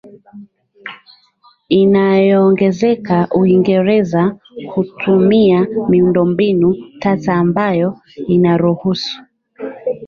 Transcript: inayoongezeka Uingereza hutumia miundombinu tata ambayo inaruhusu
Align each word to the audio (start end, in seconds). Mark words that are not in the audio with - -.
inayoongezeka 1.69 3.27
Uingereza 3.35 4.35
hutumia 4.75 5.67
miundombinu 5.89 6.75
tata 6.99 7.33
ambayo 7.35 7.99
inaruhusu 8.27 9.21